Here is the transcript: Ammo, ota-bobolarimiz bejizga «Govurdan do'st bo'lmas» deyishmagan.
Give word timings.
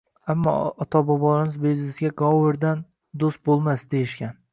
Ammo, 0.33 0.53
ota-bobolarimiz 0.85 1.59
bejizga 1.65 2.11
«Govurdan 2.21 2.81
do'st 3.25 3.43
bo'lmas» 3.51 3.85
deyishmagan. 3.93 4.35